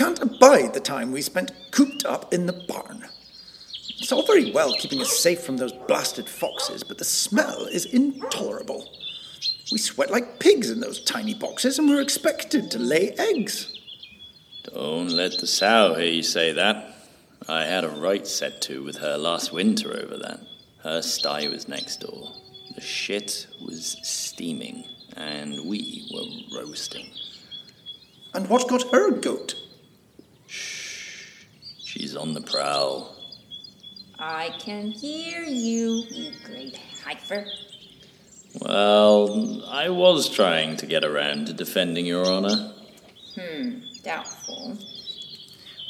[0.00, 3.06] Can't abide the time we spent cooped up in the barn.
[3.98, 7.84] It's all very well keeping us safe from those blasted foxes, but the smell is
[7.84, 8.88] intolerable.
[9.70, 13.78] We sweat like pigs in those tiny boxes, and we're expected to lay eggs.
[14.72, 16.94] Don't let the sow hear you say that.
[17.46, 20.40] I had a right set to with her last winter over that.
[20.82, 22.32] Her sty was next door.
[22.74, 24.82] The shit was steaming,
[25.18, 27.10] and we were roasting.
[28.32, 29.56] And what got her goat?
[32.00, 33.14] She's on the prowl.
[34.18, 37.44] I can hear you, you great heifer.
[38.58, 42.72] Well, I was trying to get around to defending your honor.
[43.38, 44.78] Hmm, doubtful.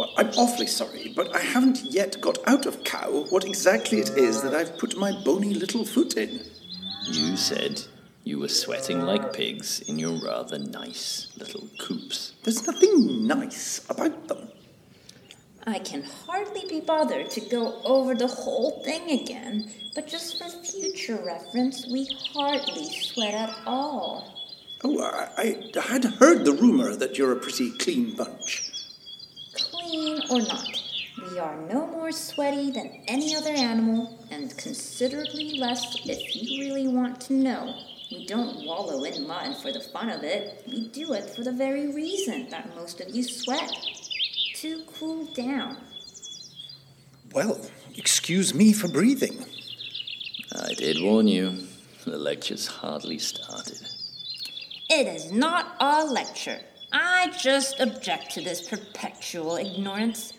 [0.01, 4.11] Well, I'm awfully sorry, but I haven't yet got out of cow what exactly it
[4.19, 6.41] is that I've put my bony little foot in.
[7.05, 7.85] You said
[8.25, 12.33] you were sweating like pigs in your rather nice little coops.
[12.43, 14.20] There's nothing nice about them.
[15.71, 20.49] I can hardly be bothered to go over the whole thing again, but just for
[20.49, 24.35] future reference, we hardly sweat at all.
[24.83, 28.69] Oh, I, I had heard the rumor that you're a pretty clean bunch.
[29.55, 30.83] Clean or not,
[31.31, 36.89] we are no more sweaty than any other animal, and considerably less if you really
[36.89, 37.77] want to know.
[38.11, 40.65] We don't wallow in mud for the fun of it.
[40.67, 43.71] We do it for the very reason that most of you sweat
[44.61, 45.79] to cool down.
[47.33, 47.59] Well,
[47.97, 49.43] excuse me for breathing.
[50.55, 51.67] I did warn you.
[52.05, 53.81] The lecture's hardly started.
[54.91, 56.61] It is not a lecture.
[56.93, 60.35] I just object to this perpetual ignorance.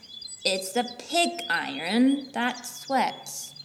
[0.46, 3.56] It's the pig iron that sweats.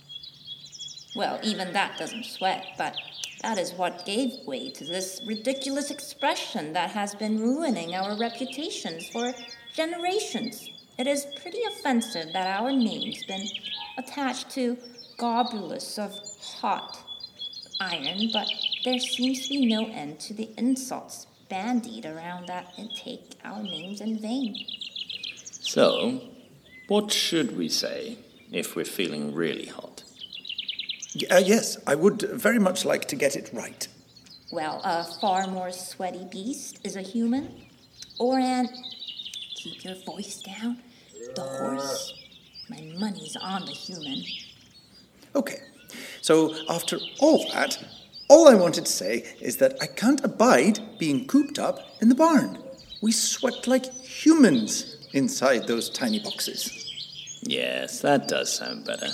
[1.14, 2.96] Well, even that doesn't sweat, but
[3.42, 9.08] that is what gave way to this ridiculous expression that has been ruining our reputations
[9.08, 9.34] for
[9.76, 10.70] generations.
[10.98, 13.46] It is pretty offensive that our name's been
[13.98, 14.78] attached to
[15.18, 16.12] globulus of
[16.60, 16.98] hot
[17.78, 18.48] iron, but
[18.84, 23.62] there seems to be no end to the insults bandied around that and take our
[23.62, 24.56] names in vain.
[25.34, 26.22] So,
[26.88, 28.16] what should we say
[28.50, 30.02] if we're feeling really hot?
[31.30, 33.86] Uh, yes, I would very much like to get it right.
[34.50, 37.54] Well, a far more sweaty beast is a human,
[38.18, 38.68] or an.
[39.66, 40.80] Keep your voice down.
[41.34, 42.14] The horse.
[42.70, 44.22] My money's on the human.
[45.34, 45.58] Okay,
[46.20, 47.76] so after all that,
[48.28, 52.14] all I wanted to say is that I can't abide being cooped up in the
[52.14, 52.58] barn.
[53.02, 56.70] We sweat like humans inside those tiny boxes.
[57.42, 59.08] Yes, that does sound better.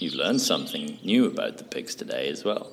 [0.00, 2.72] You've learned something new about the pigs today as well.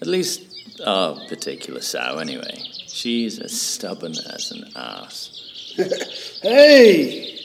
[0.00, 2.62] At least our particular sow, anyway.
[2.86, 5.40] She's as stubborn as an ass.
[6.42, 7.40] Hey,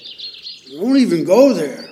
[0.72, 1.90] don't even go there.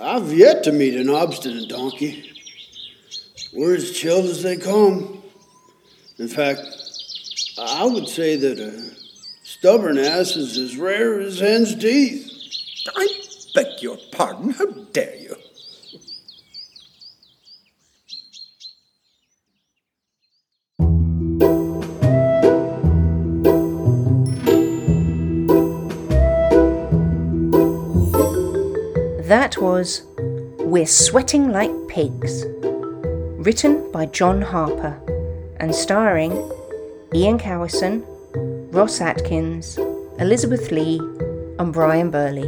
[0.00, 2.30] I've yet to meet an obstinate donkey.
[3.52, 5.22] We're as chilled as they come.
[6.18, 6.60] In fact,
[7.58, 8.94] I would say that a
[9.42, 12.30] stubborn ass is as rare as hen's teeth.
[12.94, 13.08] I
[13.54, 15.36] beg your pardon, how dare you?
[29.64, 30.02] Was
[30.58, 32.44] We're Sweating Like Pigs,
[33.46, 35.00] written by John Harper
[35.56, 36.32] and starring
[37.14, 38.04] Ian Cowison,
[38.74, 39.78] Ross Atkins,
[40.18, 40.98] Elizabeth Lee,
[41.58, 42.46] and Brian Burley.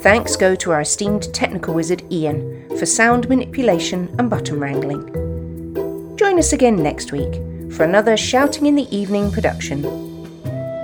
[0.00, 6.16] Thanks go to our esteemed technical wizard Ian for sound manipulation and button wrangling.
[6.16, 7.34] Join us again next week
[7.70, 9.82] for another Shouting in the Evening production.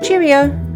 [0.02, 0.67] Cheerio!